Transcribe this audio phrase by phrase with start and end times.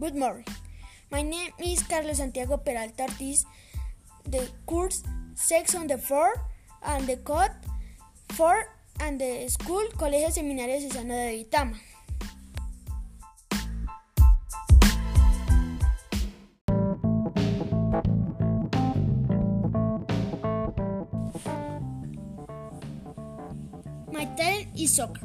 [0.00, 0.42] Good morning.
[1.12, 3.46] My name is Carlos Santiago Peralta Ortiz.
[4.26, 5.04] The course
[5.38, 6.34] section the 4
[6.82, 7.54] and the code
[8.34, 8.66] 4
[8.98, 11.78] and the school Colegio Seminario Cesano de Vitama.
[24.10, 25.22] My talent is soccer.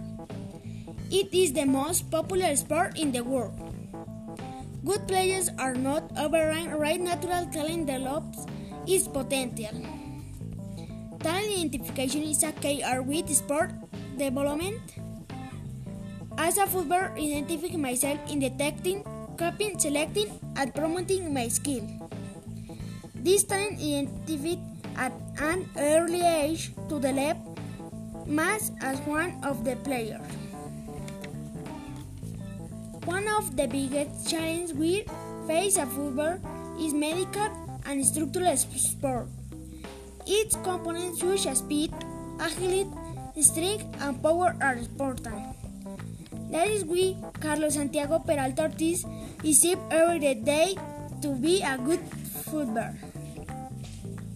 [1.09, 3.68] It is the most popular sport in the world.
[4.85, 8.47] Good players are not overrun right natural talent develops
[8.87, 9.75] its potential.
[11.19, 13.75] Talent identification is a key art with sport
[14.17, 14.79] development.
[16.37, 19.03] As a footballer, identify myself in detecting,
[19.35, 21.83] copying, selecting, and promoting my skill.
[23.15, 24.63] This talent identified
[24.95, 25.11] at
[25.43, 27.35] an early age to develop
[28.25, 30.23] mass as one of the players.
[33.09, 35.03] One of the biggest challenges we
[35.47, 36.37] face at football
[36.79, 37.49] is medical
[37.83, 39.25] and structural sport.
[40.27, 41.91] Its components such as speed,
[42.39, 42.85] agility,
[43.41, 45.41] strength, and power are important.
[46.51, 49.03] That is why Carlos Santiago Peralta Ortiz
[49.43, 50.77] is here every day
[51.23, 52.05] to be a good
[52.45, 52.93] footballer.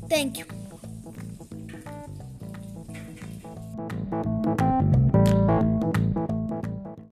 [0.09, 0.62] Thank you.